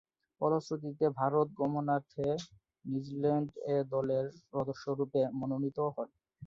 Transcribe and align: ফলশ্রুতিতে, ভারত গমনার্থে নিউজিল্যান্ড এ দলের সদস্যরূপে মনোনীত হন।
ফলশ্রুতিতে, 0.41 1.05
ভারত 1.19 1.47
গমনার্থে 1.59 2.27
নিউজিল্যান্ড 2.85 3.47
এ 3.67 3.87
দলের 3.93 4.25
সদস্যরূপে 4.49 5.21
মনোনীত 5.39 5.77
হন। 5.95 6.09